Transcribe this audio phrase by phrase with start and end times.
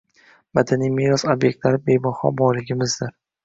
[0.59, 3.17] Madaniy meros ob’ektlari bebaho boyligimizdir